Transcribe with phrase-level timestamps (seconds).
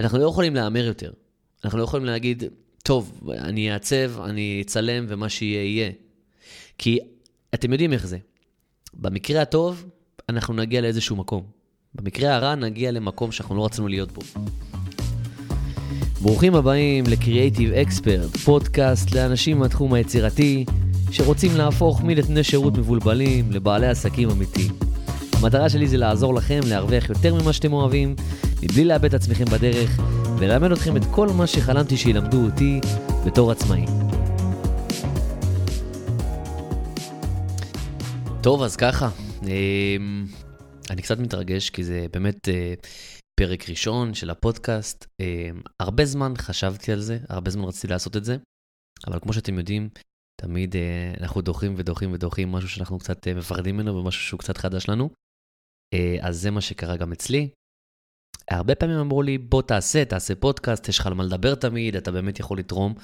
[0.00, 1.10] אנחנו לא יכולים להמר יותר.
[1.64, 2.44] אנחנו לא יכולים להגיד,
[2.82, 5.90] טוב, אני אעצב, אני אצלם, ומה שיהיה, יהיה.
[6.78, 6.98] כי
[7.54, 8.18] אתם יודעים איך זה.
[8.94, 9.84] במקרה הטוב,
[10.28, 11.42] אנחנו נגיע לאיזשהו מקום.
[11.94, 14.20] במקרה הרע, נגיע למקום שאנחנו לא רצינו להיות בו.
[16.22, 20.64] ברוכים הבאים ל-Creative Expert, פודקאסט לאנשים מהתחום היצירתי,
[21.10, 24.72] שרוצים להפוך מנתני שירות מבולבלים לבעלי עסקים אמיתיים.
[25.32, 28.14] המטרה שלי זה לעזור לכם להרוויח יותר ממה שאתם אוהבים,
[28.62, 30.00] מבלי לאבד את עצמכם בדרך,
[30.38, 32.80] וללמד אתכם את כל מה שחלמתי שילמדו אותי
[33.26, 33.84] בתור עצמאי.
[38.42, 39.08] טוב, אז ככה,
[39.42, 40.26] אמ,
[40.90, 42.74] אני קצת מתרגש, כי זה באמת אה,
[43.40, 45.06] פרק ראשון של הפודקאסט.
[45.20, 48.36] אמ, הרבה זמן חשבתי על זה, הרבה זמן רציתי לעשות את זה,
[49.06, 49.88] אבל כמו שאתם יודעים,
[50.40, 54.56] תמיד אה, אנחנו דוחים ודוחים ודוחים משהו שאנחנו קצת אה, מפחדים ממנו ומשהו שהוא קצת
[54.56, 55.10] חדש לנו.
[56.20, 57.48] אז זה מה שקרה גם אצלי.
[58.50, 62.12] הרבה פעמים אמרו לי, בוא תעשה, תעשה פודקאסט, יש לך על מה לדבר תמיד, אתה
[62.12, 62.94] באמת יכול לתרום.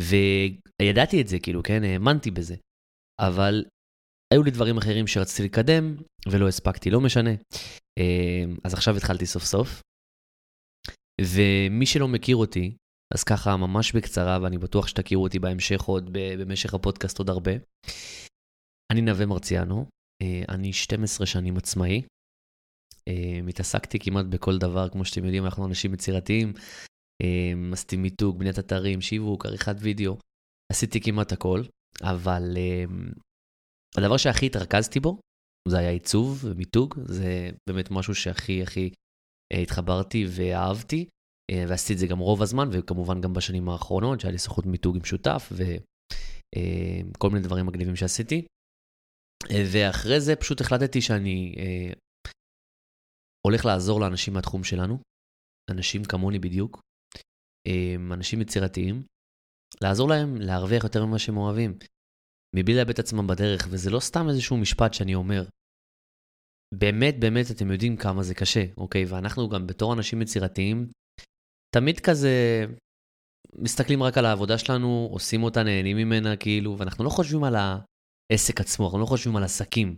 [0.00, 2.54] וידעתי את זה, כאילו, כן, האמנתי בזה.
[3.20, 3.64] אבל
[4.34, 5.96] היו לי דברים אחרים שרציתי לקדם,
[6.28, 7.30] ולא הספקתי, לא משנה.
[8.64, 9.82] אז עכשיו התחלתי סוף סוף.
[11.20, 12.76] ומי שלא מכיר אותי,
[13.14, 17.52] אז ככה ממש בקצרה, ואני בטוח שתכירו אותי בהמשך עוד, במשך הפודקאסט עוד הרבה.
[18.92, 19.86] אני נווה מרציאנו,
[20.48, 22.02] אני 12 שנים עצמאי,
[23.48, 26.52] התעסקתי כמעט בכל דבר, כמו שאתם יודעים, אנחנו אנשים יצירתיים.
[27.22, 30.16] Um, עשיתי מיתוג, בניית אתרים, שיווק, עריכת וידאו.
[30.72, 31.62] עשיתי כמעט הכל,
[32.02, 33.20] אבל um,
[33.96, 35.18] הדבר שהכי התרכזתי בו,
[35.68, 36.94] זה היה עיצוב ומיתוג.
[37.04, 38.90] זה באמת משהו שהכי הכי
[39.54, 41.06] uh, התחברתי ואהבתי,
[41.52, 44.96] uh, ועשיתי את זה גם רוב הזמן, וכמובן גם בשנים האחרונות, שהיה לי סוכנות מיתוג
[44.96, 48.44] עם שותף, וכל uh, מיני דברים מגניבים שעשיתי.
[49.72, 51.54] ואחרי זה פשוט החלטתי שאני
[53.46, 54.98] הולך לעזור לאנשים מהתחום שלנו,
[55.70, 56.80] אנשים כמוני בדיוק,
[57.68, 59.02] אמ, אנשים יצירתיים,
[59.82, 61.78] לעזור להם להרוויח יותר ממה שהם אוהבים,
[62.56, 65.42] מבלי לאבד את עצמם בדרך, וזה לא סתם איזשהו משפט שאני אומר.
[66.74, 69.04] באמת, באמת, אתם יודעים כמה זה קשה, אוקיי?
[69.04, 70.90] ואנחנו גם בתור אנשים יצירתיים,
[71.74, 72.64] תמיד כזה
[73.58, 78.60] מסתכלים רק על העבודה שלנו, עושים אותה, נהנים ממנה, כאילו, ואנחנו לא חושבים על העסק
[78.60, 79.96] עצמו, אנחנו לא חושבים על עסקים.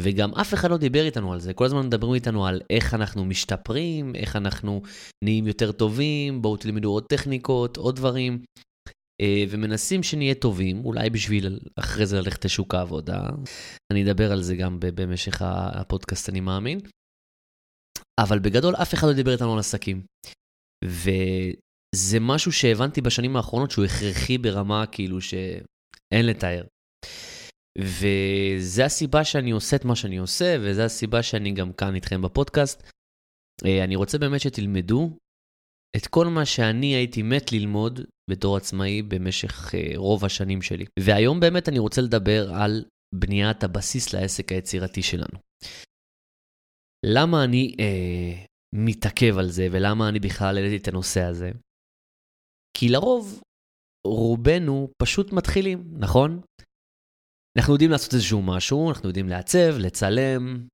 [0.00, 3.24] וגם אף אחד לא דיבר איתנו על זה, כל הזמן מדברים איתנו על איך אנחנו
[3.24, 4.82] משתפרים, איך אנחנו
[5.24, 8.42] נהיים יותר טובים, בואו תלמדו עוד טכניקות, עוד דברים,
[9.20, 13.20] אה, ומנסים שנהיה טובים, אולי בשביל אחרי זה ללכת לשוק העבודה.
[13.92, 16.78] אני אדבר על זה גם במשך הפודקאסט, אני מאמין.
[18.20, 20.02] אבל בגדול אף אחד לא דיבר איתנו על עסקים.
[20.84, 26.64] וזה משהו שהבנתי בשנים האחרונות שהוא הכרחי ברמה כאילו שאין לתאר.
[27.78, 32.82] וזה הסיבה שאני עושה את מה שאני עושה, וזו הסיבה שאני גם כאן איתכם בפודקאסט.
[33.64, 35.16] אה, אני רוצה באמת שתלמדו
[35.96, 38.00] את כל מה שאני הייתי מת ללמוד
[38.30, 40.84] בתור עצמאי במשך אה, רוב השנים שלי.
[41.00, 42.84] והיום באמת אני רוצה לדבר על
[43.14, 45.38] בניית הבסיס לעסק היצירתי שלנו.
[47.06, 48.44] למה אני אה,
[48.74, 51.50] מתעכב על זה ולמה אני בכלל העליתי את הנושא הזה?
[52.76, 53.42] כי לרוב
[54.06, 56.40] רובנו פשוט מתחילים, נכון?
[57.58, 60.66] אנחנו יודעים לעשות איזשהו משהו, אנחנו יודעים לעצב, לצלם,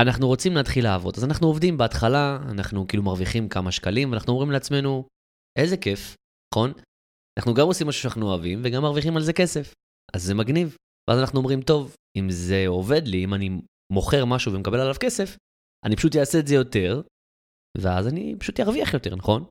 [0.00, 1.14] ואנחנו רוצים להתחיל לעבוד.
[1.16, 5.06] אז אנחנו עובדים בהתחלה, אנחנו כאילו מרוויחים כמה שקלים, ואנחנו אומרים לעצמנו,
[5.58, 6.14] איזה כיף,
[6.54, 6.72] נכון?
[7.38, 9.74] אנחנו גם עושים משהו שאנחנו אוהבים, וגם מרוויחים על זה כסף.
[10.14, 10.76] אז זה מגניב.
[11.10, 13.60] ואז אנחנו אומרים, טוב, אם זה עובד לי, אם אני
[13.92, 15.36] מוכר משהו ומקבל עליו כסף,
[15.86, 17.02] אני פשוט אעשה את זה יותר,
[17.78, 19.44] ואז אני פשוט ארוויח יותר, נכון?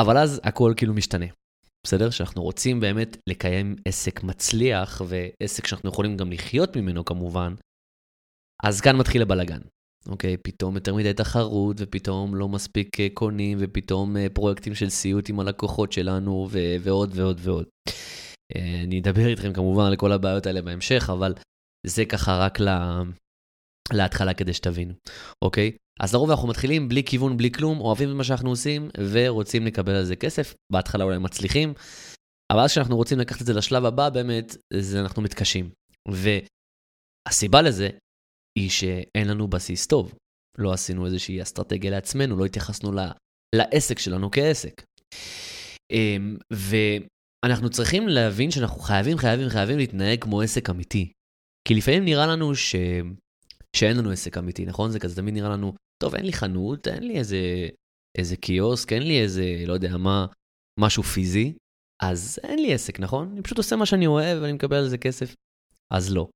[0.00, 1.26] אבל אז הכל כאילו משתנה.
[1.86, 2.10] בסדר?
[2.10, 7.54] שאנחנו רוצים באמת לקיים עסק מצליח, ועסק שאנחנו יכולים גם לחיות ממנו כמובן,
[8.64, 9.60] אז כאן מתחיל הבלגן.
[10.08, 15.28] אוקיי, פתאום יותר מדי תחרות, ופתאום לא מספיק אה, קונים, ופתאום אה, פרויקטים של סיוט
[15.28, 17.66] עם הלקוחות שלנו, ו- ועוד ועוד ועוד.
[18.56, 21.34] אה, אני אדבר איתכם כמובן על כל הבעיות האלה בהמשך, אבל
[21.86, 22.58] זה ככה רק.
[23.92, 24.94] להתחלה כדי שתבינו,
[25.44, 25.72] אוקיי?
[26.00, 29.92] אז לרוב אנחנו מתחילים בלי כיוון, בלי כלום, אוהבים את מה שאנחנו עושים ורוצים לקבל
[29.92, 30.54] על זה כסף.
[30.72, 31.74] בהתחלה אולי מצליחים,
[32.52, 35.70] אבל אז כשאנחנו רוצים לקחת את זה לשלב הבא, באמת, זה אנחנו מתקשים.
[36.08, 37.88] והסיבה לזה
[38.58, 40.14] היא שאין לנו בסיס טוב.
[40.58, 42.98] לא עשינו איזושהי אסטרטגיה לעצמנו, לא התייחסנו ל...
[43.54, 44.82] לעסק שלנו כעסק.
[45.92, 51.12] אמ, ואנחנו צריכים להבין שאנחנו חייבים, חייבים, חייבים להתנהג כמו עסק אמיתי.
[51.68, 52.74] כי לפעמים נראה לנו ש...
[53.76, 54.90] שאין לנו עסק אמיתי, נכון?
[54.90, 57.68] זה כזה תמיד נראה לנו, טוב, אין לי חנות, אין לי איזה,
[58.18, 60.26] איזה קיוסק, אין לי איזה, לא יודע מה,
[60.80, 61.54] משהו פיזי,
[62.02, 63.32] אז אין לי עסק, נכון?
[63.32, 65.34] אני פשוט עושה מה שאני אוהב ואני מקבל על זה כסף.
[65.94, 66.28] אז לא.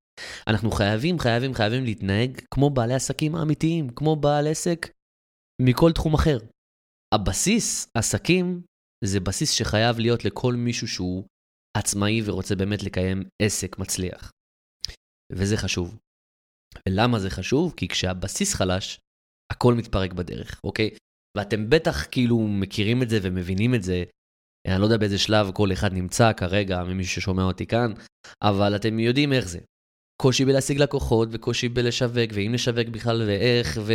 [0.46, 4.90] אנחנו חייבים, חייבים, חייבים להתנהג כמו בעלי עסקים האמיתיים, כמו בעל עסק
[5.62, 6.38] מכל תחום אחר.
[7.14, 8.62] הבסיס, עסקים,
[9.04, 11.24] זה בסיס שחייב להיות לכל מישהו שהוא
[11.76, 14.30] עצמאי ורוצה באמת לקיים עסק מצליח.
[15.32, 15.98] וזה חשוב.
[16.88, 17.74] ולמה זה חשוב?
[17.76, 18.98] כי כשהבסיס חלש,
[19.52, 20.90] הכל מתפרק בדרך, אוקיי?
[21.36, 24.04] ואתם בטח כאילו מכירים את זה ומבינים את זה.
[24.66, 27.92] אני לא יודע באיזה שלב כל אחד נמצא כרגע, ממי ששומע אותי כאן,
[28.42, 29.58] אבל אתם יודעים איך זה.
[30.22, 33.92] קושי בלהשיג לקוחות, וקושי בלשווק, ואם לשווק בכלל, ואיך, ו...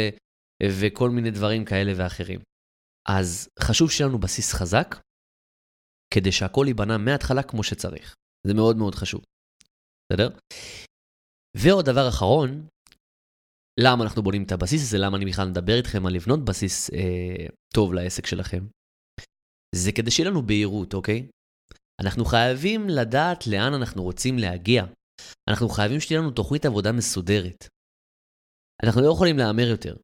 [0.63, 2.39] וכל מיני דברים כאלה ואחרים.
[3.09, 4.95] אז חשוב שיהיה לנו בסיס חזק,
[6.13, 8.15] כדי שהכל ייבנה מההתחלה כמו שצריך.
[8.47, 9.21] זה מאוד מאוד חשוב.
[10.11, 10.29] בסדר?
[11.57, 12.67] ועוד דבר אחרון,
[13.79, 17.45] למה אנחנו בונים את הבסיס הזה, למה אני בכלל מדבר איתכם על לבנות בסיס אה,
[17.73, 18.67] טוב לעסק שלכם,
[19.75, 21.27] זה כדי שיהיה לנו בהירות, אוקיי?
[22.01, 24.85] אנחנו חייבים לדעת לאן אנחנו רוצים להגיע.
[25.49, 27.67] אנחנו חייבים שתהיה לנו תוכנית עבודה מסודרת.
[28.83, 29.95] אנחנו לא יכולים להמר יותר.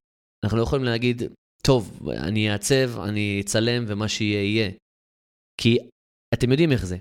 [0.45, 1.21] אנחנו לא יכולים להגיד,
[1.68, 4.71] טוב, אני אעצב, אני אצלם ומה שיהיה יהיה.
[5.62, 5.77] כי
[6.33, 6.98] אתם יודעים איך זה.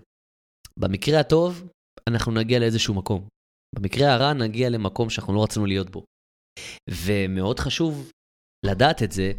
[0.79, 1.69] במקרה הטוב,
[2.11, 3.29] אנחנו נגיע לאיזשהו מקום.
[3.75, 6.05] במקרה הרע, נגיע למקום שאנחנו לא רצינו להיות בו.
[6.91, 8.11] ומאוד חשוב
[8.67, 9.33] לדעת את זה,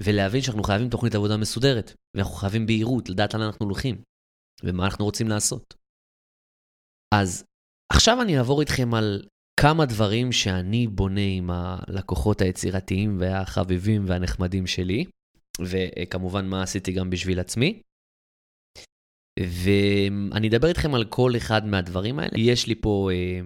[0.00, 4.02] ולהבין שאנחנו חייבים תוכנית עבודה מסודרת, ואנחנו חייבים בהירות, לדעת לאן אנחנו הולכים,
[4.64, 5.74] ומה אנחנו רוצים לעשות.
[7.14, 7.44] אז
[7.92, 9.28] עכשיו אני אעבור איתכם על
[9.60, 15.04] כמה דברים שאני בונה עם הלקוחות היצירתיים והחביבים והנחמדים שלי,
[15.60, 17.82] וכמובן מה עשיתי גם בשביל עצמי.
[19.40, 22.30] ואני אדבר איתכם על כל אחד מהדברים האלה.
[22.36, 23.40] יש לי פה אה,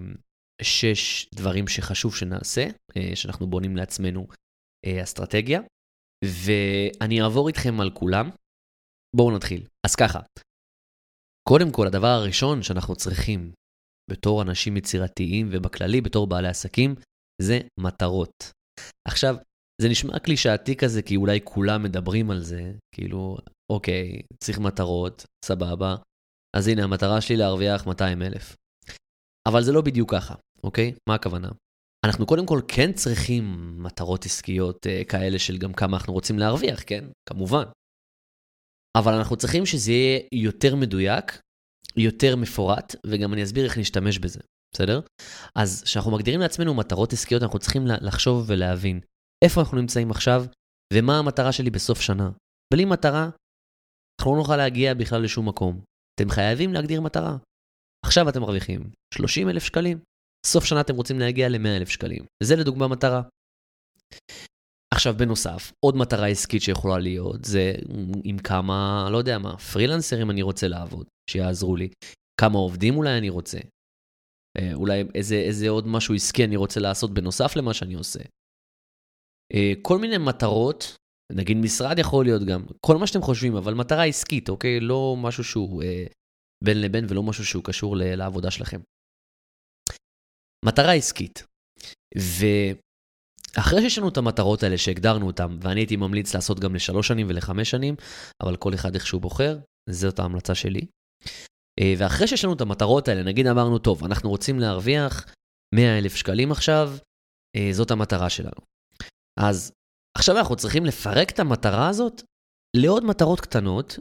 [0.63, 2.67] שש דברים שחשוב שנעשה,
[2.97, 4.27] אה, שאנחנו בונים לעצמנו
[4.85, 5.61] אה, אסטרטגיה,
[6.25, 8.29] ואני אעבור איתכם על כולם.
[9.15, 9.67] בואו נתחיל.
[9.85, 10.19] אז ככה,
[11.49, 13.51] קודם כל, הדבר הראשון שאנחנו צריכים
[14.11, 16.95] בתור אנשים יצירתיים ובכללי בתור בעלי עסקים,
[17.41, 18.51] זה מטרות.
[19.07, 19.35] עכשיו,
[19.81, 23.37] זה נשמע קלישאתי כזה, כי אולי כולם מדברים על זה, כאילו,
[23.71, 25.95] אוקיי, צריך מטרות, סבבה.
[26.55, 28.55] אז הנה, המטרה שלי להרוויח 200 אלף.
[29.47, 30.93] אבל זה לא בדיוק ככה, אוקיי?
[31.09, 31.49] מה הכוונה?
[32.05, 33.43] אנחנו קודם כל כן צריכים
[33.83, 37.05] מטרות עסקיות אה, כאלה של גם כמה אנחנו רוצים להרוויח, כן?
[37.29, 37.63] כמובן.
[38.97, 41.41] אבל אנחנו צריכים שזה יהיה יותר מדויק,
[41.97, 44.39] יותר מפורט, וגם אני אסביר איך נשתמש בזה,
[44.75, 45.01] בסדר?
[45.55, 48.99] אז כשאנחנו מגדירים לעצמנו מטרות עסקיות, אנחנו צריכים לחשוב ולהבין
[49.45, 50.45] איפה אנחנו נמצאים עכשיו,
[50.93, 52.31] ומה המטרה שלי בסוף שנה.
[52.73, 53.29] בלי מטרה,
[54.19, 55.81] אנחנו לא נוכל להגיע בכלל לשום מקום.
[56.15, 57.37] אתם חייבים להגדיר מטרה.
[58.05, 59.99] עכשיו אתם מרוויחים 30 אלף שקלים,
[60.45, 62.25] סוף שנה אתם רוצים להגיע ל-100 אלף שקלים.
[62.43, 63.21] זה לדוגמה מטרה.
[64.93, 67.73] עכשיו בנוסף, עוד מטרה עסקית שיכולה להיות, זה
[68.23, 71.89] עם כמה, לא יודע מה, פרילנסרים אני רוצה לעבוד, שיעזרו לי.
[72.41, 73.57] כמה עובדים אולי אני רוצה.
[74.57, 78.19] אה, אולי איזה, איזה עוד משהו עסקי אני רוצה לעשות בנוסף למה שאני עושה.
[79.53, 80.95] אה, כל מיני מטרות,
[81.31, 84.79] נגיד משרד יכול להיות גם, כל מה שאתם חושבים, אבל מטרה עסקית, אוקיי?
[84.79, 86.05] לא משהו שהוא אה,
[86.63, 88.79] בין לבין ולא משהו שהוא קשור לעבודה שלכם.
[90.63, 91.43] מטרה עסקית.
[92.17, 97.27] ואחרי שיש לנו את המטרות האלה שהגדרנו אותן, ואני הייתי ממליץ לעשות גם לשלוש שנים
[97.29, 97.95] ולחמש שנים,
[98.43, 99.57] אבל כל אחד איך שהוא בוחר,
[99.89, 100.81] זאת ההמלצה שלי.
[101.79, 105.25] אה, ואחרי שיש לנו את המטרות האלה, נגיד אמרנו, טוב, אנחנו רוצים להרוויח
[105.75, 106.89] 100 אלף שקלים עכשיו,
[107.55, 108.61] אה, זאת המטרה שלנו.
[109.39, 109.71] אז
[110.17, 112.21] עכשיו אנחנו צריכים לפרק את המטרה הזאת
[112.77, 113.99] לעוד מטרות קטנות,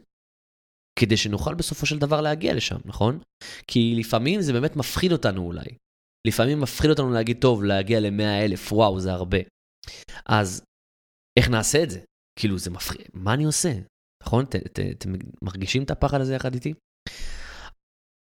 [0.98, 3.18] כדי שנוכל בסופו של דבר להגיע לשם, נכון?
[3.66, 5.76] כי לפעמים זה באמת מפחיד אותנו אולי.
[6.26, 9.38] לפעמים מפחיד אותנו להגיד, טוב, להגיע ל-100 אלף, וואו, זה הרבה.
[10.26, 10.64] אז
[11.38, 12.00] איך נעשה את זה?
[12.38, 13.72] כאילו, זה מפחיד, מה אני עושה?
[14.22, 14.44] נכון?
[14.92, 15.12] אתם
[15.42, 16.74] מרגישים את הפחד הזה יחד איתי?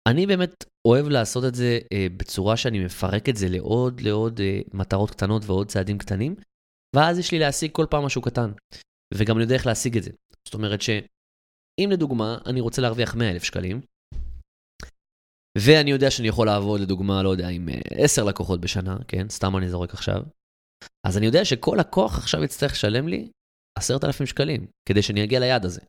[0.08, 4.60] אני באמת אוהב לעשות את זה אה, בצורה שאני מפרק את זה לעוד לעוד אה,
[4.74, 6.34] מטרות קטנות ועוד צעדים קטנים,
[6.96, 8.52] ואז יש לי להשיג כל פעם משהו קטן.
[9.14, 10.10] וגם אני יודע איך להשיג את זה.
[10.48, 13.80] זאת אומרת שאם לדוגמה אני רוצה להרוויח 100 אלף שקלים,
[15.64, 19.28] ואני יודע שאני יכול לעבוד לדוגמה, לא יודע, עם 10 אה, לקוחות בשנה, כן?
[19.28, 20.22] סתם אני זורק עכשיו.
[21.06, 23.30] אז אני יודע שכל לקוח עכשיו יצטרך לשלם לי
[23.78, 25.80] 10,000 שקלים, כדי שאני אגיע ליעד הזה.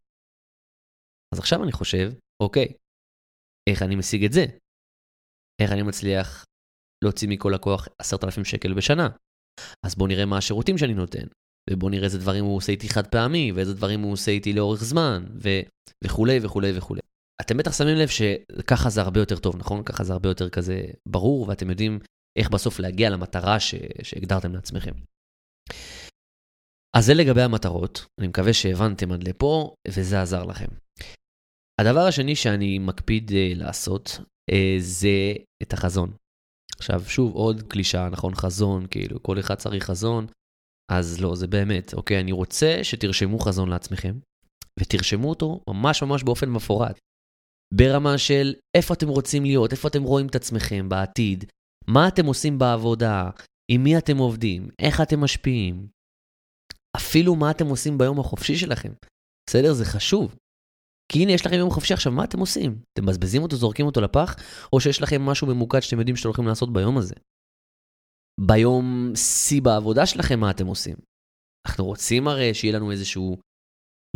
[1.34, 2.12] אז עכשיו אני חושב,
[2.44, 2.68] אוקיי,
[3.70, 4.46] איך אני משיג את זה?
[5.62, 6.46] איך אני מצליח
[7.04, 9.10] להוציא מכל לקוח 10,000 שקל בשנה?
[9.86, 11.28] אז בואו נראה מה השירותים שאני נותן,
[11.70, 14.84] ובואו נראה איזה דברים הוא עושה איתי חד פעמי, ואיזה דברים הוא עושה איתי לאורך
[14.84, 15.50] זמן, ו...
[16.04, 17.02] וכולי וכולי וכולי.
[17.42, 19.84] אתם בטח שמים לב שככה זה הרבה יותר טוב, נכון?
[19.84, 22.00] ככה זה הרבה יותר כזה ברור, ואתם יודעים
[22.40, 23.76] איך בסוף להגיע למטרה ש...
[24.04, 24.94] שהגדרתם לעצמכם.
[26.98, 30.68] אז זה לגבי המטרות, אני מקווה שהבנתם עד לפה, וזה עזר לכם.
[31.82, 34.20] הדבר השני שאני מקפיד uh, לעשות,
[34.52, 36.14] uh, זה את החזון.
[36.78, 38.36] עכשיו, שוב, עוד קלישה, נכון?
[38.36, 40.28] חזון, כאילו, כל אחד צריך חזון.
[40.92, 42.20] אז לא, זה באמת, אוקיי?
[42.20, 44.20] אני רוצה שתרשמו חזון לעצמכם,
[44.80, 47.00] ותרשמו אותו ממש ממש באופן מפורט.
[47.74, 51.44] ברמה של איפה אתם רוצים להיות, איפה אתם רואים את עצמכם בעתיד,
[51.88, 53.30] מה אתם עושים בעבודה,
[53.72, 55.88] עם מי אתם עובדים, איך אתם משפיעים,
[56.98, 58.94] אפילו מה אתם עושים ביום החופשי שלכם.
[59.50, 59.74] בסדר?
[59.74, 60.36] זה חשוב.
[61.12, 62.82] כי הנה, יש לכם יום חופשי עכשיו, מה אתם עושים?
[62.94, 64.36] אתם מבזבזים אותו, זורקים אותו לפח,
[64.74, 67.16] או שיש לכם משהו ממוקד שאתם יודעים שאתם הולכים לעשות ביום הזה?
[68.42, 70.96] ביום שיא בעבודה שלכם, מה אתם עושים?
[71.68, 73.38] אנחנו רוצים הרי שיהיה לנו איזשהו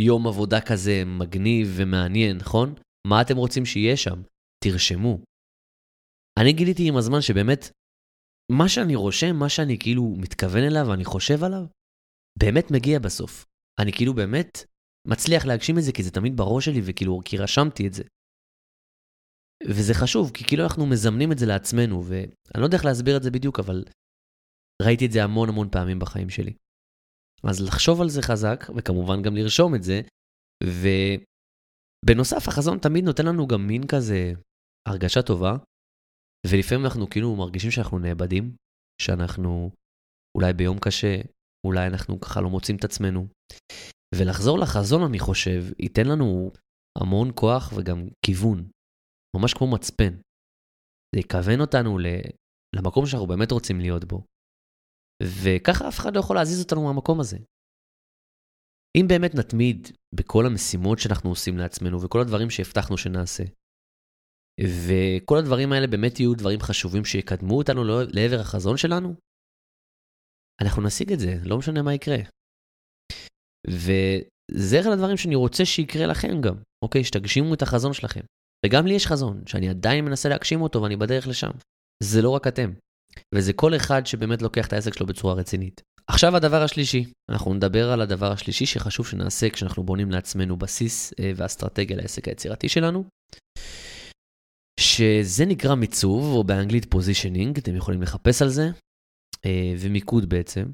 [0.01, 2.73] יום עבודה כזה מגניב ומעניין, נכון?
[3.07, 4.21] מה אתם רוצים שיהיה שם?
[4.63, 5.17] תרשמו.
[6.39, 7.61] אני גיליתי עם הזמן שבאמת,
[8.51, 11.65] מה שאני רושם, מה שאני כאילו מתכוון אליו ואני חושב עליו,
[12.39, 13.45] באמת מגיע בסוף.
[13.81, 14.53] אני כאילו באמת
[15.07, 18.03] מצליח להגשים את זה כי זה תמיד בראש שלי וכאילו, כי רשמתי את זה.
[19.69, 23.23] וזה חשוב, כי כאילו אנחנו מזמנים את זה לעצמנו, ואני לא יודע איך להסביר את
[23.23, 23.83] זה בדיוק, אבל
[24.81, 26.53] ראיתי את זה המון המון פעמים בחיים שלי.
[27.49, 30.01] אז לחשוב על זה חזק, וכמובן גם לרשום את זה,
[32.05, 34.33] ובנוסף, החזון תמיד נותן לנו גם מין כזה
[34.87, 35.53] הרגשה טובה,
[36.47, 38.55] ולפעמים אנחנו כאילו מרגישים שאנחנו נאבדים,
[39.01, 39.71] שאנחנו
[40.37, 41.21] אולי ביום קשה,
[41.67, 43.27] אולי אנחנו ככה לא מוצאים את עצמנו.
[44.15, 46.51] ולחזור לחזון, אני חושב, ייתן לנו
[47.01, 48.69] המון כוח וגם כיוון,
[49.35, 50.13] ממש כמו מצפן.
[51.15, 51.97] זה יכוון אותנו
[52.75, 54.25] למקום שאנחנו באמת רוצים להיות בו.
[55.23, 57.37] וככה אף אחד לא יכול להזיז אותנו מהמקום הזה.
[58.97, 63.43] אם באמת נתמיד בכל המשימות שאנחנו עושים לעצמנו וכל הדברים שהבטחנו שנעשה,
[64.61, 67.83] וכל הדברים האלה באמת יהיו דברים חשובים שיקדמו אותנו
[68.13, 69.15] לעבר החזון שלנו,
[70.61, 72.17] אנחנו נשיג את זה, לא משנה מה יקרה.
[73.67, 77.03] וזה אחד הדברים שאני רוצה שיקרה לכם גם, אוקיי?
[77.03, 78.21] שתגשימו את החזון שלכם.
[78.65, 81.51] וגם לי יש חזון, שאני עדיין מנסה להגשים אותו ואני בדרך לשם.
[82.03, 82.73] זה לא רק אתם.
[83.35, 85.81] וזה כל אחד שבאמת לוקח את העסק שלו בצורה רצינית.
[86.13, 91.31] עכשיו הדבר השלישי, אנחנו נדבר על הדבר השלישי שחשוב שנעשה כשאנחנו בונים לעצמנו בסיס אה,
[91.35, 93.03] ואסטרטגיה לעסק היצירתי שלנו,
[94.79, 98.63] שזה נקרא מיצוב, או באנגלית positioning, אתם יכולים לחפש על זה,
[99.45, 100.65] אה, ומיקוד בעצם.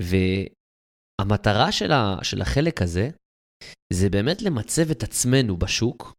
[0.00, 3.08] והמטרה של, ה, של החלק הזה,
[3.92, 6.14] זה באמת למצב את עצמנו בשוק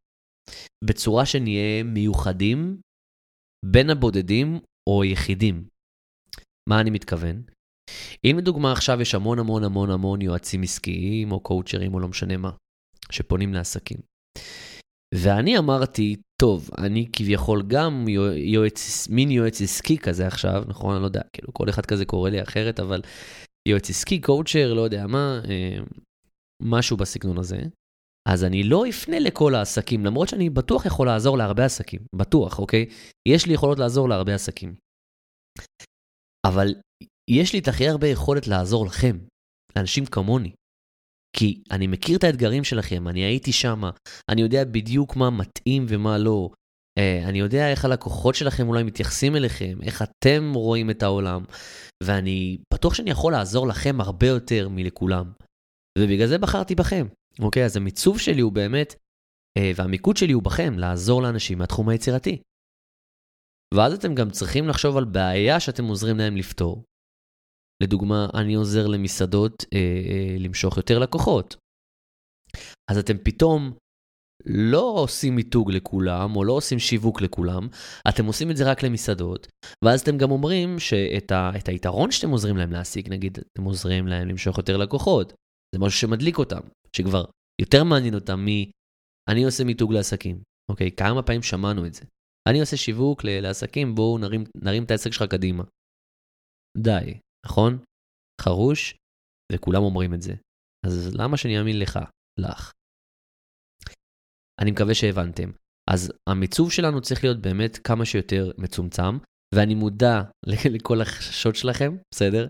[0.85, 2.81] בצורה שנהיה מיוחדים
[3.65, 5.67] בין הבודדים או יחידים.
[6.69, 7.60] מה אני מתכוון?
[8.25, 12.37] אם לדוגמה עכשיו יש המון המון המון המון יועצים עסקיים או קואוצ'רים או לא משנה
[12.37, 12.51] מה,
[13.11, 13.97] שפונים לעסקים.
[15.15, 18.05] ואני אמרתי, טוב, אני כביכול גם
[18.35, 20.93] יועץ, מין יועץ עסקי כזה עכשיו, נכון?
[20.93, 23.01] אני לא יודע, כאילו כל אחד כזה קורא לי אחרת, אבל
[23.67, 25.77] יועץ עסקי, קואוצ'ר, לא יודע מה, אה,
[26.63, 27.61] משהו בסגנון הזה.
[28.29, 32.85] אז אני לא אפנה לכל העסקים, למרות שאני בטוח יכול לעזור להרבה עסקים, בטוח, אוקיי?
[33.27, 34.75] יש לי יכולות לעזור להרבה עסקים.
[36.47, 36.75] אבל
[37.29, 39.17] יש לי את הכי הרבה יכולת לעזור לכם,
[39.75, 40.51] לאנשים כמוני.
[41.35, 43.81] כי אני מכיר את האתגרים שלכם, אני הייתי שם,
[44.29, 46.49] אני יודע בדיוק מה מתאים ומה לא.
[46.99, 51.43] Uh, אני יודע איך הלקוחות שלכם אולי מתייחסים אליכם, איך אתם רואים את העולם,
[52.03, 55.31] ואני בטוח שאני יכול לעזור לכם הרבה יותר מלכולם.
[55.97, 57.07] ובגלל זה בחרתי בכם.
[57.39, 58.93] אוקיי, אז המיצוב שלי הוא באמת,
[59.59, 62.41] uh, והמיקוד שלי הוא בכם, לעזור לאנשים מהתחום היצירתי.
[63.73, 66.83] ואז אתם גם צריכים לחשוב על בעיה שאתם עוזרים להם לפתור,
[67.81, 71.55] לדוגמה, אני עוזר למסעדות אה, אה, למשוך יותר לקוחות.
[72.91, 73.73] אז אתם פתאום
[74.45, 77.67] לא עושים מיתוג לכולם, או לא עושים שיווק לכולם,
[78.09, 79.47] אתם עושים את זה רק למסעדות,
[79.85, 84.27] ואז אתם גם אומרים שאת ה, היתרון שאתם עוזרים להם להשיג, נגיד, אתם עוזרים להם
[84.27, 85.33] למשוך יותר לקוחות,
[85.75, 86.61] זה משהו שמדליק אותם,
[86.95, 87.25] שכבר
[87.61, 88.47] יותר מעניין אותם מ...
[89.29, 90.91] אני עושה מיתוג לעסקים, אוקיי?
[90.91, 92.01] כמה פעמים שמענו את זה.
[92.49, 95.63] אני עושה שיווק לעסקים, בואו נרים, נרים את העסק שלך קדימה.
[96.77, 97.83] די, נכון?
[98.41, 98.95] חרוש,
[99.51, 100.33] וכולם אומרים את זה.
[100.85, 101.99] אז למה שאני אאמין לך?
[102.39, 102.71] לך.
[104.61, 105.49] אני מקווה שהבנתם.
[105.89, 109.17] אז המיצוב שלנו צריך להיות באמת כמה שיותר מצומצם,
[109.55, 110.21] ואני מודע
[110.75, 112.47] לכל החששות שלכם, בסדר?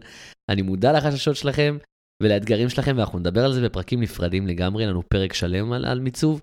[0.51, 1.77] אני מודע לחששות שלכם
[2.23, 6.41] ולאתגרים שלכם, ואנחנו נדבר על זה בפרקים נפרדים לגמרי, לנו פרק שלם על, על מיצוב,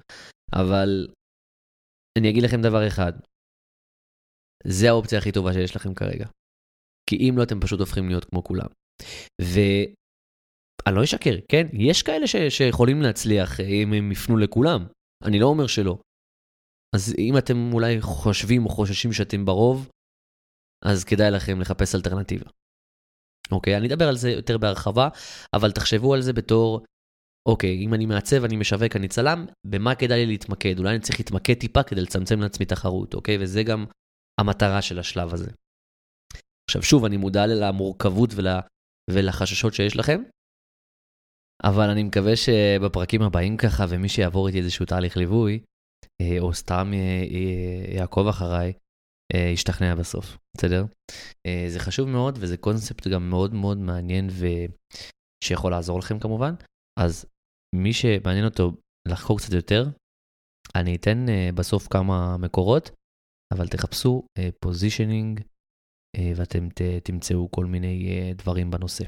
[0.53, 1.09] אבל
[2.19, 3.13] אני אגיד לכם דבר אחד,
[4.67, 6.27] זה האופציה הכי טובה שיש לכם כרגע.
[7.09, 8.67] כי אם לא, אתם פשוט הופכים להיות כמו כולם.
[9.41, 11.67] ואני לא אשקר, כן?
[11.73, 12.37] יש כאלה ש...
[12.49, 14.87] שיכולים להצליח אם הם יפנו לכולם.
[15.25, 15.99] אני לא אומר שלא.
[16.97, 19.89] אז אם אתם אולי חושבים או חוששים שאתם ברוב,
[20.85, 22.51] אז כדאי לכם לחפש אלטרנטיבה.
[23.53, 25.09] אוקיי, אני אדבר על זה יותר בהרחבה,
[25.55, 26.85] אבל תחשבו על זה בתור,
[27.49, 30.79] אוקיי, אם אני מעצב, אני משווק, אני צלם, במה כדאי לי להתמקד?
[30.79, 33.39] אולי אני צריך להתמקד טיפה כדי לצמצם לעצמי תחרות, אוקיי?
[33.41, 33.85] וזה גם
[34.41, 35.51] המטרה של השלב הזה.
[36.69, 38.31] עכשיו שוב, אני מודע למורכבות
[39.11, 40.23] ולחששות שיש לכם.
[41.65, 45.61] אבל אני מקווה שבפרקים הבאים ככה, ומי שיעבור איתי איזשהו תהליך ליווי,
[46.23, 46.91] אה, או סתם
[47.97, 48.73] יעקוב אחריי,
[49.35, 50.85] אה, ישתכנע בסוף, בסדר?
[51.47, 56.55] אה, זה חשוב מאוד, וזה קונספט גם מאוד מאוד מעניין ושיכול לעזור לכם כמובן.
[57.01, 57.27] אז
[57.75, 58.73] מי שמעניין אותו
[59.09, 59.85] לחקור קצת יותר,
[60.77, 62.91] אני אתן בסוף כמה מקורות,
[63.55, 64.23] אבל תחפשו
[64.61, 65.41] פוזישנינג,
[66.17, 66.69] ואתם
[67.03, 69.05] תמצאו כל מיני דברים בנושא.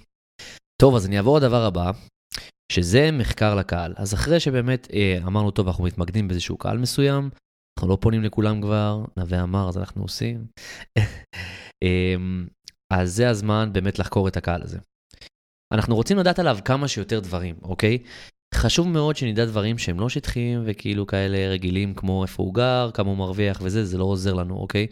[0.82, 1.90] טוב, אז אני אעבור לדבר הבא,
[2.72, 3.94] שזה מחקר לקהל.
[3.96, 7.30] אז אחרי שבאמת אה, אמרנו, טוב, אנחנו מתמקדים באיזשהו קהל מסוים,
[7.78, 10.46] אנחנו לא פונים לכולם כבר, נווה אמר, אז אנחנו עושים.
[11.84, 12.46] אמ,
[12.92, 14.78] אז זה הזמן באמת לחקור את הקהל הזה.
[15.74, 17.98] אנחנו רוצים לדעת עליו כמה שיותר דברים, אוקיי?
[18.54, 23.08] חשוב מאוד שנדע דברים שהם לא שטחיים וכאילו כאלה רגילים כמו איפה הוא גר, כמה
[23.08, 24.86] הוא מרוויח וזה, זה לא עוזר לנו, אוקיי?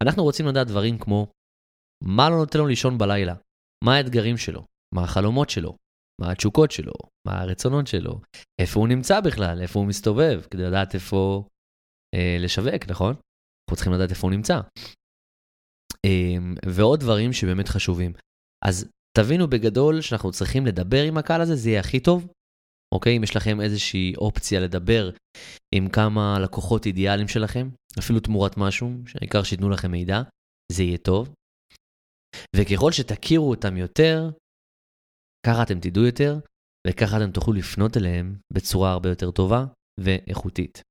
[0.00, 1.26] אנחנו רוצים לדעת דברים כמו
[2.04, 3.34] מה לא נותן לו לישון בלילה,
[3.84, 5.76] מה האתגרים שלו, מה החלומות שלו,
[6.20, 6.92] מה התשוקות שלו,
[7.26, 8.20] מה הרצונות שלו,
[8.60, 11.44] איפה הוא נמצא בכלל, איפה הוא מסתובב, כדי לדעת איפה
[12.14, 13.10] אה, לשווק, נכון?
[13.10, 14.60] אנחנו צריכים לדעת איפה הוא נמצא.
[16.06, 18.12] אה, ועוד דברים שבאמת חשובים.
[18.64, 22.26] אז תבינו בגדול שאנחנו צריכים לדבר עם הקהל הזה, זה יהיה הכי טוב.
[22.94, 23.16] אוקיי?
[23.16, 25.10] אם יש לכם איזושהי אופציה לדבר
[25.74, 27.68] עם כמה לקוחות אידיאליים שלכם,
[27.98, 30.22] אפילו תמורת משהו, העיקר שייתנו לכם מידע,
[30.72, 31.34] זה יהיה טוב.
[32.56, 34.30] וככל שתכירו אותם יותר,
[35.46, 36.38] ככה אתם תדעו יותר,
[36.86, 39.64] וככה אתם תוכלו לפנות אליהם בצורה הרבה יותר טובה
[40.00, 40.82] ואיכותית.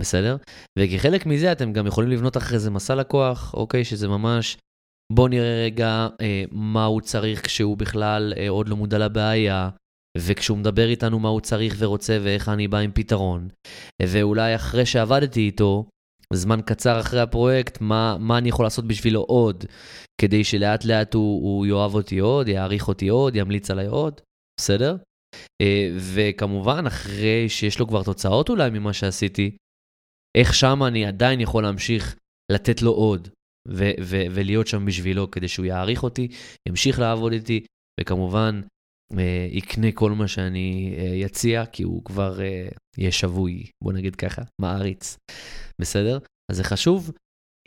[0.00, 0.36] בסדר?
[0.78, 3.84] וכחלק מזה אתם גם יכולים לבנות אחרי זה מסע לקוח, אוקיי?
[3.84, 4.56] שזה ממש,
[5.12, 9.70] בואו נראה רגע אה, מה הוא צריך כשהוא בכלל אה, עוד לא מודע לבעיה,
[10.18, 13.48] וכשהוא מדבר איתנו מה הוא צריך ורוצה ואיך אני בא עם פתרון.
[14.02, 15.88] ואולי אחרי שעבדתי איתו,
[16.34, 19.64] זמן קצר אחרי הפרויקט, מה, מה אני יכול לעשות בשבילו עוד,
[20.20, 24.20] כדי שלאט לאט הוא, הוא יאהב אותי עוד, יעריך אותי עוד, ימליץ עליי עוד,
[24.60, 24.96] בסדר?
[25.62, 29.56] אה, וכמובן, אחרי שיש לו כבר תוצאות אולי ממה שעשיתי,
[30.36, 32.16] איך שם אני עדיין יכול להמשיך
[32.52, 33.28] לתת לו עוד,
[33.68, 36.28] ו- ו- ולהיות שם בשבילו כדי שהוא יעריך אותי,
[36.68, 37.64] ימשיך לעבוד איתי,
[38.00, 38.60] וכמובן
[39.18, 44.16] אה, יקנה כל מה שאני אה, יציע, כי הוא כבר אה, יהיה שבוי, בוא נגיד
[44.16, 45.16] ככה, מעריץ.
[45.80, 46.18] בסדר?
[46.50, 47.10] אז זה חשוב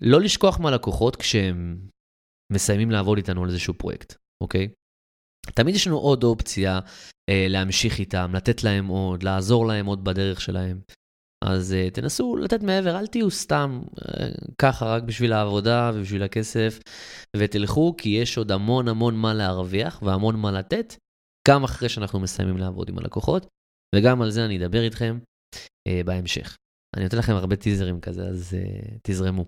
[0.02, 1.88] לא לשכוח מהלקוחות כשהם
[2.54, 4.68] מסיימים לעבוד איתנו על איזשהו פרויקט, אוקיי?
[5.56, 6.80] תמיד יש לנו עוד אופציה
[7.30, 10.82] אה, להמשיך איתם, לתת להם עוד, לעזור להם עוד בדרך שלהם.
[11.46, 14.02] אז uh, תנסו לתת מעבר, אל תהיו סתם uh,
[14.58, 16.80] ככה רק בשביל העבודה ובשביל הכסף,
[17.38, 20.94] ותלכו, כי יש עוד המון המון מה להרוויח והמון מה לתת,
[21.48, 23.48] גם אחרי שאנחנו מסיימים לעבוד עם הלקוחות,
[23.96, 25.20] וגם על זה אני אדבר איתכם
[25.56, 26.56] uh, בהמשך.
[26.96, 29.46] אני נותן לכם הרבה טיזרים כזה, אז uh, תזרמו.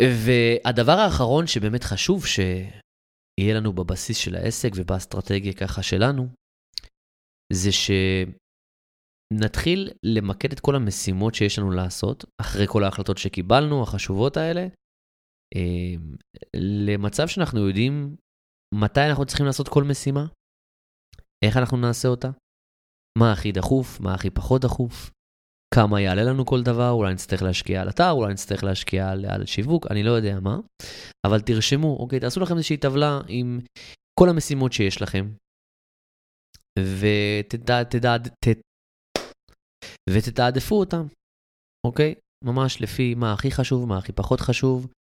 [0.00, 6.28] והדבר האחרון שבאמת חשוב שיהיה לנו בבסיס של העסק ובאסטרטגיה ככה שלנו,
[7.52, 7.70] זה
[9.32, 14.66] שנתחיל למקד את כל המשימות שיש לנו לעשות, אחרי כל ההחלטות שקיבלנו, החשובות האלה,
[15.54, 15.98] uh,
[16.86, 18.16] למצב שאנחנו יודעים
[18.74, 20.26] מתי אנחנו צריכים לעשות כל משימה,
[21.44, 22.28] איך אנחנו נעשה אותה,
[23.18, 25.10] מה הכי דחוף, מה הכי פחות דחוף,
[25.74, 29.46] כמה יעלה לנו כל דבר, אולי נצטרך להשקיע על אתר, אולי נצטרך להשקיע על, על
[29.46, 30.58] שיווק, אני לא יודע מה,
[31.26, 33.60] אבל תרשמו, אוקיי, תעשו לכם איזושהי טבלה עם
[34.20, 35.30] כל המשימות שיש לכם,
[40.10, 41.06] ותתעדפו אותם,
[41.86, 42.14] אוקיי?
[42.44, 44.92] ממש לפי מה הכי חשוב, מה הכי פחות חשוב,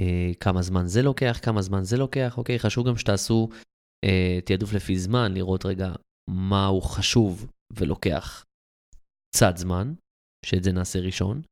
[0.00, 2.58] אה, כמה זמן זה לוקח, כמה זמן זה לוקח, אוקיי?
[2.58, 3.48] חשוב גם שתעשו
[4.04, 5.92] אה, תעדוף לפי זמן, לראות רגע
[6.30, 8.44] מה הוא חשוב ולוקח
[9.34, 9.94] קצת זמן,
[10.46, 11.42] שאת זה נעשה ראשון,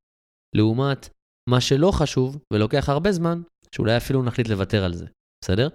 [0.57, 1.09] לעומת
[1.51, 3.43] מה שלא חשוב ולוקח הרבה זמן,
[3.75, 5.07] שאולי אפילו נחליט לוותר על זה,
[5.45, 5.69] בסדר?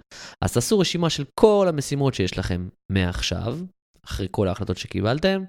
[0.44, 3.58] אז תעשו רשימה של כל המשימות שיש לכם מעכשיו,
[4.04, 5.42] אחרי כל ההחלטות שקיבלתם,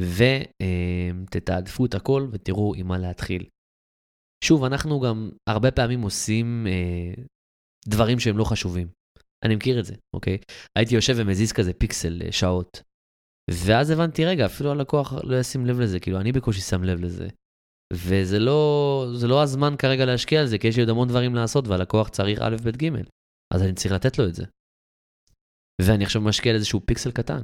[0.00, 3.44] ותתעדפו את הכל ותראו עם מה להתחיל.
[4.44, 7.22] שוב, אנחנו גם הרבה פעמים עושים אה,
[7.88, 8.88] דברים שהם לא חשובים.
[9.44, 10.38] אני מכיר את זה, אוקיי?
[10.78, 12.82] הייתי יושב ומזיז כזה פיקסל אה, שעות,
[13.50, 17.28] ואז הבנתי, רגע, אפילו הלקוח לא ישים לב לזה, כאילו, אני בקושי שם לב לזה.
[17.92, 21.68] וזה לא, לא הזמן כרגע להשקיע על זה, כי יש לי עוד המון דברים לעשות,
[21.68, 22.86] והלקוח צריך א', ב', ג',
[23.54, 24.44] אז אני צריך לתת לו את זה.
[25.82, 27.42] ואני עכשיו משקיע על איזשהו פיקסל קטן.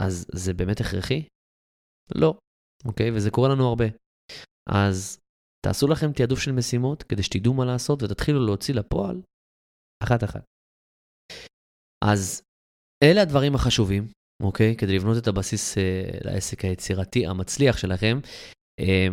[0.00, 1.28] אז זה באמת הכרחי?
[2.14, 2.38] לא,
[2.84, 3.10] אוקיי?
[3.16, 3.84] וזה קורה לנו הרבה.
[4.70, 5.18] אז
[5.66, 9.22] תעשו לכם תעדוף של משימות כדי שתדעו מה לעשות ותתחילו להוציא לפועל
[10.04, 10.44] אחת-אחת.
[12.04, 12.42] אז
[13.04, 14.04] אלה הדברים החשובים,
[14.40, 14.76] אוקיי?
[14.76, 15.82] כדי לבנות את הבסיס אה,
[16.24, 18.18] לעסק היצירתי המצליח שלכם.
[18.80, 19.08] אה,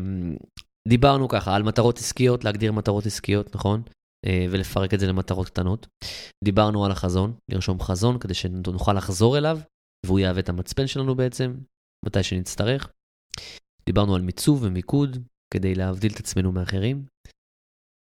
[0.87, 3.81] דיברנו ככה על מטרות עסקיות, להגדיר מטרות עסקיות, נכון?
[4.25, 5.87] אה, ולפרק את זה למטרות קטנות.
[6.43, 9.59] דיברנו על החזון, לרשום חזון כדי שנוכל לחזור אליו,
[10.05, 11.57] והוא יהווה את המצפן שלנו בעצם,
[12.05, 12.91] מתי שנצטרך.
[13.85, 15.17] דיברנו על מיצוב ומיקוד
[15.53, 17.05] כדי להבדיל את עצמנו מאחרים.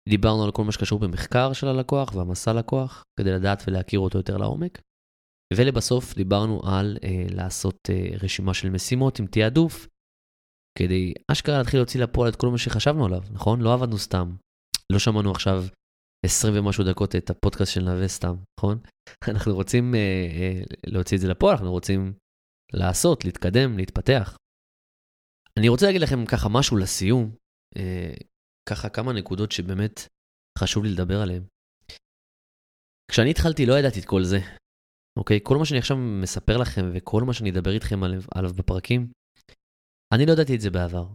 [0.10, 4.38] דיברנו על כל מה שקשור במחקר של הלקוח והמסע לקוח, כדי לדעת ולהכיר אותו יותר
[4.38, 4.82] לעומק.
[5.54, 9.88] ולבסוף דיברנו על אה, לעשות אה, רשימה של משימות עם תעדוף,
[10.78, 13.62] כדי אשכרה להתחיל להוציא לפועל את כל מה שחשבנו עליו, נכון?
[13.62, 14.36] לא עבדנו סתם.
[14.92, 15.64] לא שמענו עכשיו
[16.26, 18.80] 20 ומשהו דקות את הפודקאסט של נווה סתם, נכון?
[19.32, 22.14] אנחנו רוצים אה, אה, להוציא את זה לפועל, אנחנו רוצים
[22.74, 24.38] לעשות, להתקדם, להתפתח.
[25.60, 27.36] אני רוצה להגיד לכם ככה משהו לסיום,
[27.78, 28.14] אה,
[28.70, 30.08] ככה כמה נקודות שבאמת
[30.60, 31.44] חשוב לי לדבר עליהן.
[33.12, 34.40] כשאני התחלתי לא ידעתי את כל זה,
[35.20, 35.40] אוקיי?
[35.44, 39.12] כל מה שאני עכשיו מספר לכם וכל מה שאני אדבר איתכם עליו, עליו בפרקים,
[40.14, 41.08] אני לא ידעתי את זה בעבר.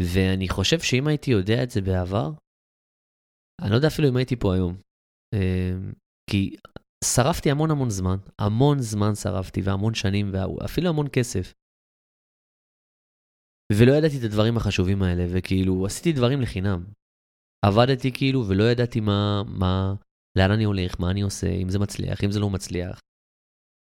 [0.00, 2.30] ואני חושב שאם הייתי יודע את זה בעבר,
[3.62, 4.74] אני לא יודע אפילו אם הייתי פה היום.
[5.34, 5.92] אמ,
[6.30, 6.56] כי
[7.04, 11.52] שרפתי המון המון זמן, המון זמן שרפתי והמון שנים ואפילו המון כסף.
[13.72, 16.84] ולא ידעתי את הדברים החשובים האלה, וכאילו עשיתי דברים לחינם.
[17.66, 19.94] עבדתי כאילו ולא ידעתי מה, מה,
[20.38, 23.00] לאן אני הולך, מה אני עושה, אם זה מצליח, אם זה לא מצליח.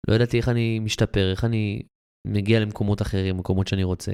[0.09, 1.83] לא ידעתי איך אני משתפר, איך אני
[2.27, 4.13] מגיע למקומות אחרים, מקומות שאני רוצה.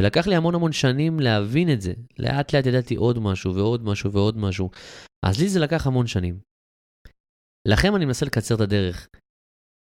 [0.00, 1.92] ולקח לי המון המון שנים להבין את זה.
[2.18, 4.70] לאט לאט ידעתי עוד משהו ועוד משהו ועוד משהו.
[5.26, 6.40] אז לי זה לקח המון שנים.
[7.68, 9.08] לכם אני מנסה לקצר את הדרך,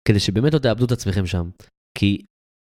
[0.07, 1.49] כדי שבאמת לא תאבדו את עצמכם שם.
[1.97, 2.25] כי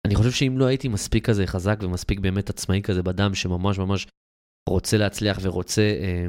[0.06, 4.06] אני חושב שאם לא הייתי מספיק כזה חזק ומספיק באמת עצמאי כזה בדם, שממש ממש
[4.68, 6.26] רוצה להצליח ורוצה אה,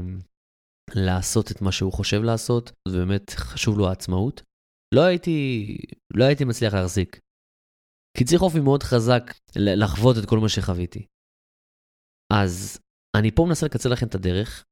[0.95, 4.41] לעשות את מה שהוא חושב לעשות, ובאמת חשוב לו העצמאות,
[4.95, 5.67] לא הייתי,
[6.13, 7.19] לא הייתי מצליח להחזיק.
[8.17, 9.23] כי צריך אופי מאוד חזק
[9.55, 11.05] לחוות את כל מה שחוויתי.
[12.33, 12.79] אז
[13.17, 14.65] אני פה מנסה לקצר לכם את הדרך,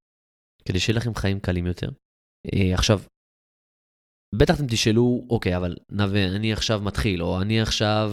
[0.66, 1.90] כדי שיהיה לכם חיים קלים יותר.
[2.54, 3.00] אה, עכשיו,
[4.36, 8.12] בטח אתם תשאלו, אוקיי, אבל נווה, אני עכשיו מתחיל, או אני עכשיו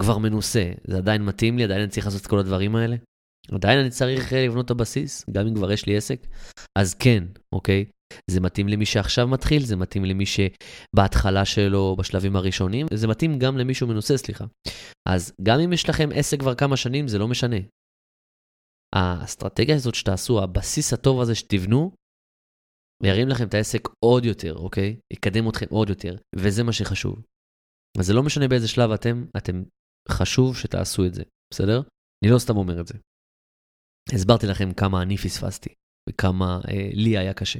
[0.00, 2.96] כבר מנוסה, זה עדיין מתאים לי, עדיין אני צריך לעשות את כל הדברים האלה?
[3.52, 6.26] עדיין אני צריך אה, לבנות את הבסיס, גם אם כבר יש לי עסק?
[6.78, 7.84] אז כן, אוקיי?
[8.30, 13.58] זה מתאים למי שעכשיו מתחיל, זה מתאים למי שבהתחלה שלו, בשלבים הראשונים, זה מתאים גם
[13.58, 14.44] למישהו מנוסה, סליחה.
[15.08, 17.56] אז גם אם יש לכם עסק כבר כמה שנים, זה לא משנה.
[18.94, 21.90] האסטרטגיה הזאת שתעשו, הבסיס הטוב הזה שתבנו,
[23.02, 24.96] ירים לכם את העסק עוד יותר, אוקיי?
[25.12, 27.22] יקדם אתכם עוד יותר, וזה מה שחשוב.
[27.98, 29.62] אז זה לא משנה באיזה שלב אתם, אתם
[30.08, 31.22] חשוב שתעשו את זה,
[31.52, 31.80] בסדר?
[32.24, 32.94] אני לא סתם אומר את זה.
[34.14, 35.74] הסברתי לכם כמה אני פספסתי,
[36.08, 37.58] וכמה אה, לי היה קשה.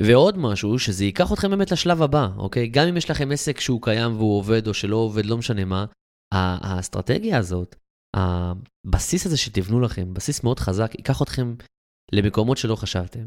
[0.00, 2.68] ועוד משהו, שזה ייקח אתכם באמת לשלב הבא, אוקיי?
[2.68, 5.86] גם אם יש לכם עסק שהוא קיים והוא עובד או שלא עובד, לא משנה מה,
[6.34, 7.76] האסטרטגיה הזאת,
[8.16, 11.54] הבסיס הזה שתבנו לכם, בסיס מאוד חזק, ייקח אתכם
[12.12, 13.26] למקומות שלא חשבתם.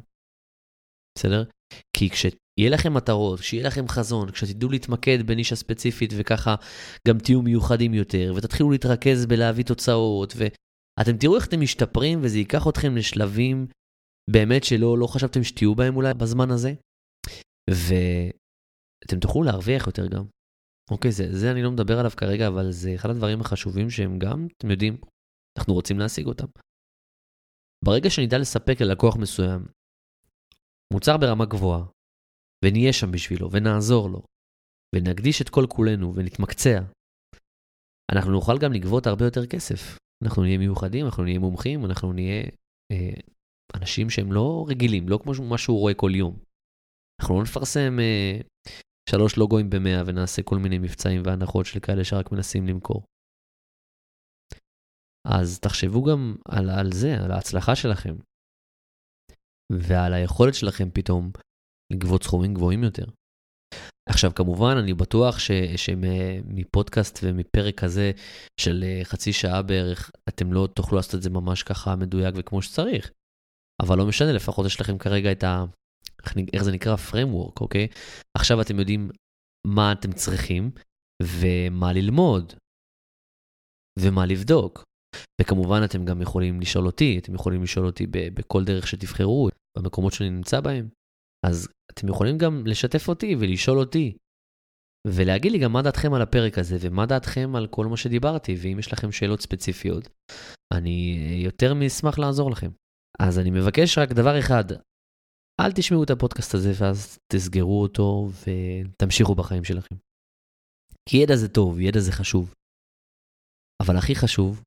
[1.17, 1.43] בסדר?
[1.97, 6.55] כי כשיהיה לכם מטרות, כשיהיה לכם חזון, כשתדעו להתמקד בנישה ספציפית וככה
[7.07, 12.67] גם תהיו מיוחדים יותר, ותתחילו להתרכז בלהביא תוצאות, ואתם תראו איך אתם משתפרים וזה ייקח
[12.67, 13.67] אתכם לשלבים
[14.33, 16.73] באמת שלא לא חשבתם שתהיו בהם אולי בזמן הזה,
[17.69, 20.25] ואתם תוכלו להרוויח יותר גם.
[20.91, 24.47] אוקיי, זה, זה אני לא מדבר עליו כרגע, אבל זה אחד הדברים החשובים שהם גם,
[24.57, 24.97] אתם יודעים,
[25.57, 26.45] אנחנו רוצים להשיג אותם.
[27.85, 29.61] ברגע שנדע לספק ללקוח מסוים
[30.93, 31.85] מוצר ברמה גבוהה,
[32.65, 34.21] ונהיה שם בשבילו, ונעזור לו,
[34.95, 36.79] ונקדיש את כל כולנו, ונתמקצע,
[38.11, 39.97] אנחנו נוכל גם לגבות הרבה יותר כסף.
[40.23, 42.43] אנחנו נהיה מיוחדים, אנחנו נהיה מומחים, אנחנו נהיה
[42.91, 43.19] אה,
[43.75, 46.39] אנשים שהם לא רגילים, לא כמו מה שהוא רואה כל יום.
[47.21, 48.39] אנחנו לא נפרסם אה,
[49.10, 53.03] שלוש לוגוים במאה ונעשה כל מיני מבצעים והנחות של כאלה שרק מנסים למכור.
[55.27, 58.15] אז תחשבו גם על, על זה, על ההצלחה שלכם,
[59.71, 61.32] ועל היכולת שלכם פתאום
[61.93, 63.05] לגבות סכומים גבוהים יותר.
[64.10, 68.12] עכשיו, כמובן, אני בטוח ש, שמפודקאסט ומפרק כזה
[68.60, 72.62] של אה, חצי שעה בערך, אתם לא תוכלו לעשות את זה ממש ככה מדויק וכמו
[72.62, 73.12] שצריך.
[73.81, 75.65] אבל לא משנה, לפחות יש לכם כרגע את ה...
[76.53, 76.95] איך, זה נקרא?
[76.95, 77.87] framework, אוקיי?
[78.37, 79.09] עכשיו אתם יודעים
[79.67, 80.71] מה אתם צריכים
[81.23, 82.53] ומה ללמוד
[83.99, 84.83] ומה לבדוק.
[85.41, 90.29] וכמובן אתם גם יכולים לשאול אותי, אתם יכולים לשאול אותי בכל דרך שתבחרו, במקומות שאני
[90.29, 90.89] נמצא בהם.
[91.45, 94.17] אז אתם יכולים גם לשתף אותי ולשאול אותי.
[95.07, 98.79] ולהגיד לי גם מה דעתכם על הפרק הזה ומה דעתכם על כל מה שדיברתי, ואם
[98.79, 100.09] יש לכם שאלות ספציפיות,
[100.73, 102.69] אני יותר מאשמח לעזור לכם.
[103.21, 104.63] אז אני מבקש רק דבר אחד,
[105.62, 109.95] אל תשמעו את הפודקאסט הזה ואז תסגרו אותו ותמשיכו בחיים שלכם.
[111.10, 112.53] כי ידע זה טוב, ידע זה חשוב.
[113.84, 114.63] אבל הכי חשוב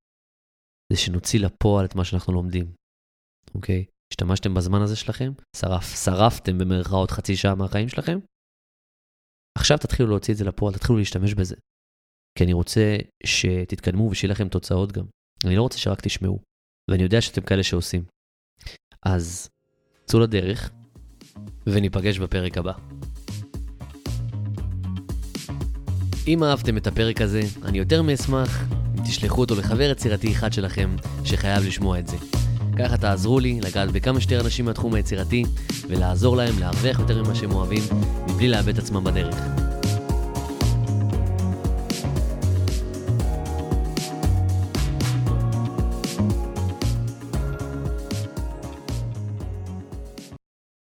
[0.92, 2.66] זה שנוציא לפועל את מה שאנחנו לומדים,
[3.54, 3.84] אוקיי?
[4.12, 8.18] השתמשתם בזמן הזה שלכם, שרף, שרפתם במרכאות חצי שעה מהחיים שלכם,
[9.58, 11.56] עכשיו תתחילו להוציא את זה לפועל, תתחילו להשתמש בזה.
[12.38, 15.06] כי אני רוצה שתתקדמו ושיהיה לכם תוצאות גם.
[15.46, 16.38] אני לא רוצה שרק תשמעו,
[16.90, 18.04] ואני יודע שאתם כאלה שעושים.
[19.02, 19.48] אז
[20.06, 20.70] צאו לדרך,
[21.66, 22.72] וניפגש בפרק הבא.
[26.26, 28.64] אם אהבתם את הפרק הזה, אני יותר מאשמח
[28.98, 32.16] אם תשלחו אותו לחבר יצירתי אחד שלכם שחייב לשמוע את זה.
[32.78, 35.44] ככה תעזרו לי לגעת בכמה שיותר אנשים מהתחום היצירתי
[35.88, 37.82] ולעזור להם להרוויח יותר ממה שהם אוהבים
[38.28, 39.36] מבלי לאבד עצמם בדרך.